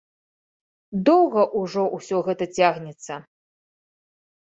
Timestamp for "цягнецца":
2.59-3.23